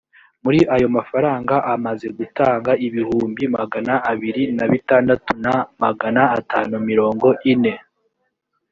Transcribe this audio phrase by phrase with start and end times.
[0.43, 7.73] muri ayo mafaranga amaze gutanga ibihumbi magana abiri na bitandatu na magana atanu mirongo ine